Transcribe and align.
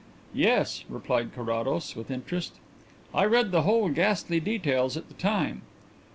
"Yes," 0.33 0.83
replied 0.89 1.31
Carrados, 1.31 1.95
with 1.95 2.09
interest. 2.09 2.53
"I 3.13 3.23
read 3.25 3.51
the 3.51 3.61
whole 3.61 3.87
ghastly 3.89 4.39
details 4.39 4.97
at 4.97 5.09
the 5.09 5.13
time." 5.13 5.61